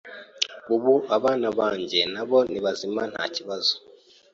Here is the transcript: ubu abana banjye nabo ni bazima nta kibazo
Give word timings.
ubu 0.75 0.93
abana 1.17 1.47
banjye 1.59 1.99
nabo 2.13 2.37
ni 2.51 2.59
bazima 2.65 3.01
nta 3.11 3.25
kibazo 3.35 3.73